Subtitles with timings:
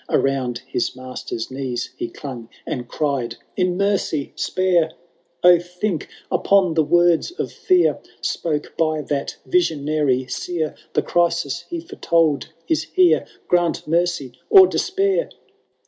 [0.09, 4.93] Around his master's knees he clung, And cried, In mercy, spare!
[5.43, 11.81] O, think upon the words of fear Spoke by that visionary Seer, The crisis he
[11.81, 15.29] foretold ia here^— Grant mercy,— or despair